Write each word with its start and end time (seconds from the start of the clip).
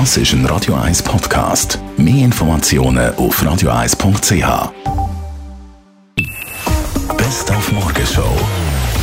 Das 0.00 0.16
ist 0.16 0.32
ein 0.32 0.44
Radio 0.46 0.74
1 0.74 1.04
Podcast. 1.04 1.78
Mehr 1.96 2.24
Informationen 2.24 3.14
auf 3.14 3.40
radio1.ch. 3.40 4.72
Best 7.16 7.52
auf 7.52 7.70
Morgenshow 7.70 8.28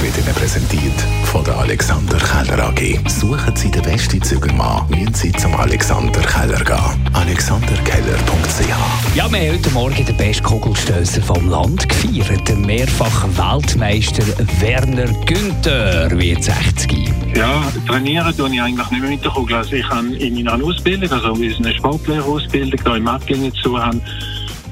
wird 0.01 0.17
Ihnen 0.17 0.35
präsentiert 0.35 0.99
von 1.23 1.45
der 1.45 1.57
Alexander 1.59 2.17
Keller 2.17 2.67
AG. 2.67 2.99
Suchen 3.07 3.55
Sie 3.55 3.71
den 3.71 3.83
besten 3.83 4.21
Zügelmann, 4.21 4.85
müssen 4.89 5.13
Sie 5.13 5.31
zum 5.31 5.55
Alexander 5.55 6.23
Keller 6.23 6.61
gehen. 6.61 7.09
AlexanderKeller.ch 7.13 9.15
Ja, 9.15 9.31
wir 9.31 9.39
haben 9.39 9.53
heute 9.53 9.69
Morgen 9.69 10.05
den 10.05 10.17
besten 10.17 10.43
Kugelstößer 10.43 11.21
vom 11.21 11.49
Land 11.49 11.87
gefeiert. 11.87 12.45
Der 12.49 12.57
mehrfache 12.57 13.29
Weltmeister 13.37 14.23
Werner 14.59 15.07
Günther 15.25 16.11
wird 16.11 16.43
60. 16.43 17.13
Ja, 17.35 17.63
trainieren 17.87 18.35
tue 18.35 18.53
ich 18.53 18.61
eigentlich 18.61 18.91
nicht 18.91 19.01
mehr 19.01 19.09
mit 19.09 19.23
der 19.23 19.31
Kugel. 19.31 19.55
Also 19.55 19.73
ich 19.73 19.89
habe 19.89 20.07
in 20.15 20.43
meiner 20.43 20.63
Ausbildung, 20.63 21.11
also 21.11 21.39
wie 21.39 21.53
eine 21.55 21.73
Sportlehrerausbildung 21.73 22.79
hier 22.83 22.95
im 22.95 23.03
Mattingen 23.03 23.53
zu 23.53 23.81
haben, 23.81 24.01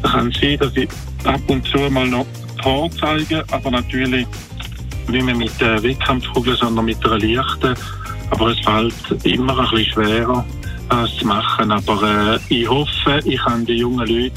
kann 0.03 0.31
sein, 0.39 0.57
dass 0.59 0.75
ich 0.75 0.89
ab 1.23 1.41
und 1.47 1.65
zu 1.67 1.77
mal 1.89 2.07
noch 2.07 2.25
Tor 2.61 2.89
zeige, 2.99 3.43
aber 3.51 3.71
natürlich 3.71 4.27
nicht 5.07 5.25
mehr 5.25 5.35
mit 5.35 5.59
der 5.61 5.81
Wettkampfkugel, 5.81 6.55
sondern 6.55 6.85
mit 6.85 7.03
der 7.03 7.17
leichten. 7.17 7.75
Aber 8.31 8.47
es 8.49 8.59
fällt 8.59 9.25
immer 9.25 9.57
ein 9.57 9.69
bisschen 9.71 9.93
schwerer, 9.93 10.45
das 10.89 11.15
zu 11.15 11.25
machen. 11.25 11.71
Aber 11.71 12.37
äh, 12.49 12.53
ich 12.53 12.69
hoffe, 12.69 13.21
ich 13.23 13.39
kann 13.39 13.65
den 13.65 13.77
jungen 13.77 14.07
Leuten 14.07 14.33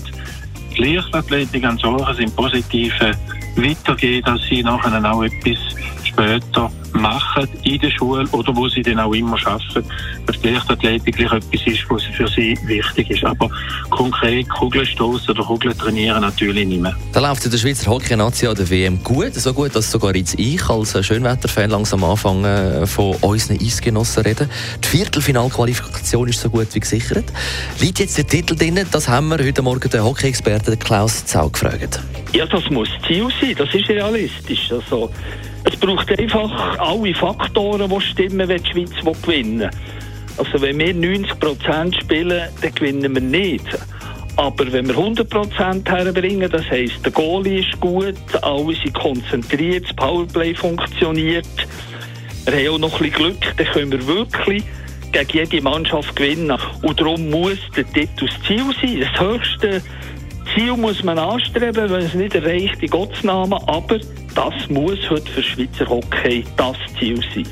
die 0.76 0.94
Leichtathletik 0.94 1.64
an 1.64 1.76
solches 1.78 2.18
im 2.18 2.30
Positiven 2.32 3.14
weitergeben, 3.56 4.24
dass 4.24 4.40
sie 4.48 4.62
nachher 4.62 5.12
auch 5.12 5.22
etwas 5.22 5.58
später 6.04 6.70
machen 6.92 7.48
in 7.62 7.78
der 7.78 7.90
Schule 7.90 8.26
oder 8.32 8.54
wo 8.54 8.68
sie 8.68 8.82
dann 8.82 9.00
auch 9.00 9.12
immer 9.12 9.36
arbeiten, 9.46 9.84
dass 10.26 10.40
die 10.40 10.50
Leichtathletik 10.50 11.18
etwas 11.20 11.66
ist, 11.66 11.84
was 11.88 12.02
für 12.04 12.28
sie 12.28 12.58
wichtig 12.64 13.10
ist. 13.10 13.24
Aber 13.24 13.50
konkret 13.90 14.48
Kugelstoßen 14.50 15.30
oder 15.30 15.42
Kugeln 15.44 15.76
trainieren 15.76 16.20
natürlich 16.20 16.66
nicht 16.66 16.80
mehr. 16.80 16.94
Da 17.12 17.20
läuft 17.20 17.44
in 17.44 17.50
der 17.50 17.58
Schweizer 17.58 17.90
Hockey-Nazi 17.90 18.46
an 18.46 18.54
der 18.54 18.68
WM 18.68 19.02
gut, 19.02 19.34
so 19.34 19.52
gut, 19.52 19.74
dass 19.74 19.90
sogar 19.90 20.14
jetzt 20.14 20.38
ich 20.38 20.68
als 20.68 21.04
Schönwetterfan 21.04 21.70
langsam 21.70 22.04
anfange 22.04 22.86
von 22.86 23.16
unseren 23.16 23.58
Eisgenossen 23.60 24.22
reden. 24.24 24.50
Die 24.82 24.88
Viertelfinalqualifikation 24.88 26.28
ist 26.28 26.40
so 26.40 26.50
gut 26.50 26.74
wie 26.74 26.80
gesichert. 26.80 27.24
Liegt 27.80 27.98
jetzt 27.98 28.18
der 28.18 28.26
Titel 28.26 28.56
drin? 28.56 28.78
Das 28.90 29.08
haben 29.08 29.28
wir 29.28 29.38
heute 29.38 29.62
Morgen 29.62 29.88
den 29.88 30.02
Hockey-Experten 30.02 30.78
Klaus 30.78 31.24
Zau 31.26 31.48
gefragt. 31.48 32.00
Ja, 32.32 32.46
das 32.46 32.68
muss 32.70 32.88
Ziel 33.06 33.28
sein, 33.40 33.54
das 33.56 33.74
ist 33.74 33.88
realistisch. 33.88 34.72
Also, 34.72 35.10
es 35.64 35.76
braucht 35.76 36.10
einfach 36.18 36.78
alle 36.82 37.14
Faktoren, 37.14 37.88
die 37.88 38.00
stimmen, 38.00 38.48
wenn 38.48 38.62
die 38.62 38.70
Schweiz 38.70 39.22
gewinnen. 39.22 39.70
Also 40.36 40.60
wenn 40.60 40.78
wir 40.78 40.94
90% 40.94 42.00
spielen, 42.00 42.48
dann 42.60 42.74
gewinnen 42.74 43.14
wir 43.14 43.22
nicht. 43.22 43.66
Aber 44.36 44.72
wenn 44.72 44.88
wir 44.88 44.96
100% 44.96 45.88
herbringen, 45.88 46.50
das 46.50 46.68
heisst, 46.70 47.04
der 47.04 47.12
Goalie 47.12 47.60
ist 47.60 47.78
gut, 47.80 48.16
alle 48.40 48.74
sind 48.74 48.94
konzentriert, 48.94 49.84
das 49.84 49.94
Powerplay 49.94 50.54
funktioniert, 50.54 51.46
wir 52.46 52.54
haben 52.54 52.74
auch 52.74 52.78
noch 52.78 53.00
ein 53.00 53.10
bisschen 53.10 53.12
Glück, 53.12 53.56
dann 53.56 53.66
können 53.66 53.92
wir 53.92 54.06
wirklich 54.06 54.64
gegen 55.12 55.28
jede 55.32 55.62
Mannschaft 55.62 56.16
gewinnen. 56.16 56.58
Und 56.82 56.98
darum 56.98 57.30
muss 57.30 57.58
der 57.76 57.84
Titel 57.92 58.26
das 58.26 58.46
Ziel 58.46 58.64
sein. 58.80 59.00
Das 59.00 59.20
höchste 59.20 59.82
Ziel 60.54 60.76
muss 60.76 61.02
man 61.02 61.18
anstreben, 61.18 61.90
wenn 61.90 62.02
es 62.02 62.14
nicht 62.14 62.34
erreicht, 62.34 62.80
die 62.80 62.86
Gottesnamen, 62.86 63.58
aber 63.66 63.98
das 64.34 64.54
muss 64.68 64.98
heute 65.08 65.30
für 65.30 65.42
Schweizer 65.42 65.88
Hockey 65.88 66.44
das 66.56 66.76
Ziel 66.98 67.20
sein. 67.34 67.46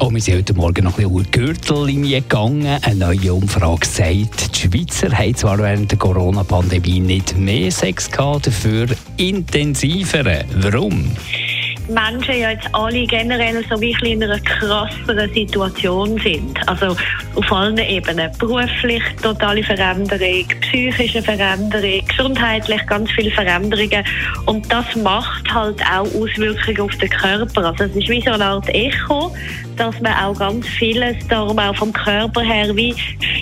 Oh, 0.00 0.10
wir 0.12 0.20
sind 0.20 0.38
heute 0.38 0.54
Morgen 0.54 0.84
noch 0.84 0.98
ein 0.98 1.08
bisschen 1.08 1.30
Gürtellinie 1.30 2.20
gegangen. 2.20 2.78
Eine 2.82 2.94
neue 2.94 3.34
Umfrage 3.34 3.86
sagt, 3.86 4.56
die 4.56 4.68
Schweizer 4.68 5.16
haben 5.16 5.34
zwar 5.34 5.58
während 5.58 5.90
der 5.90 5.98
Corona-Pandemie 5.98 7.00
nicht 7.00 7.36
mehr 7.36 7.70
Sex 7.70 8.10
gehabt, 8.10 8.48
dafür 8.48 8.86
intensivere. 9.16 10.44
Warum? 10.56 11.10
Menschen 11.88 12.38
ja 12.38 12.50
jetzt 12.50 12.68
alle 12.72 13.06
generell 13.06 13.64
so 13.68 13.80
wie 13.80 13.94
in 14.04 14.22
einer 14.22 14.40
krasseren 14.40 15.32
Situation 15.32 16.18
sind. 16.18 16.68
Also 16.68 16.96
auf 17.34 17.52
allen 17.52 17.78
Ebenen. 17.78 18.30
Beruflich 18.38 19.02
totale 19.22 19.62
Veränderung, 19.62 20.46
psychische 20.62 21.22
Veränderung, 21.22 22.06
gesundheitlich 22.08 22.86
ganz 22.86 23.10
viele 23.12 23.30
Veränderungen. 23.30 24.04
Und 24.46 24.70
das 24.72 24.84
macht 24.96 25.52
halt 25.52 25.80
auch 25.82 26.06
Auswirkungen 26.14 26.80
auf 26.80 26.96
den 26.96 27.10
Körper. 27.10 27.66
Also 27.66 27.84
es 27.84 27.96
ist 27.96 28.08
wie 28.08 28.22
so 28.22 28.32
eine 28.32 28.44
Art 28.44 28.68
Echo, 28.68 29.34
dass 29.76 29.98
man 30.00 30.14
auch 30.14 30.38
ganz 30.38 30.66
vieles 30.66 31.16
darum 31.28 31.58
auch 31.58 31.76
vom 31.76 31.92
Körper 31.92 32.42
her 32.42 32.74
wie 32.76 32.94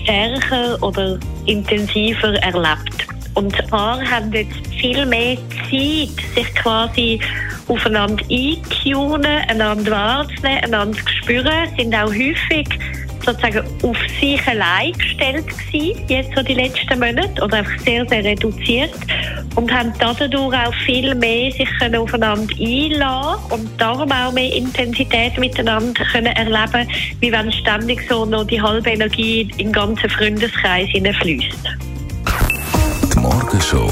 stärker 0.03 0.83
oder 0.83 1.19
intensiver 1.47 2.35
erlebt. 2.43 3.07
Und 3.35 3.57
die 3.57 3.63
Paare 3.63 4.05
haben 4.11 4.33
jetzt 4.33 4.72
viel 4.83 5.07
mehr 5.07 5.37
Zeit, 5.71 6.11
sich 6.35 6.55
quasi 6.57 7.21
aufeinander 7.69 8.25
einzutunen, 8.29 9.49
einander 9.49 9.93
wahrzunehmen, 9.93 10.65
einander 10.65 10.99
zu 10.99 11.13
spüren, 11.23 11.69
sind 11.79 11.95
auch 11.95 12.11
häufig 12.11 12.69
sozusagen 13.25 13.63
auf 13.85 13.97
sich 14.21 14.45
allein 14.49 14.93
gestellt 14.95 15.47
gewesen, 15.47 16.03
jetzt 16.09 16.35
so 16.35 16.43
die 16.43 16.55
letzten 16.55 16.99
Monate, 16.99 17.41
oder 17.41 17.59
einfach 17.59 17.79
sehr, 17.85 18.05
sehr 18.09 18.25
reduziert. 18.25 18.91
Und 19.55 19.73
haben 19.73 19.93
dadurch 20.01 20.33
auch 20.35 20.75
viel 20.85 21.15
mehr 21.15 21.53
sich 21.53 21.69
können 21.79 21.97
aufeinander 21.97 22.53
einlassen 22.59 23.41
und 23.51 23.81
darum 23.81 24.11
auch 24.11 24.33
mehr 24.33 24.53
Intensität 24.53 25.39
miteinander 25.39 26.05
können 26.11 26.35
erleben, 26.35 26.91
wie 27.21 27.31
wenn 27.31 27.53
ständig 27.53 28.05
so 28.09 28.25
noch 28.25 28.45
die 28.45 28.61
halbe 28.61 28.91
Energie 28.91 29.43
in 29.43 29.59
den 29.59 29.73
ganzen 29.73 30.11
Freundeskreis 30.11 30.89
hineinfließt. 30.89 31.69
Die 33.15 33.19
Morgenshow 33.19 33.92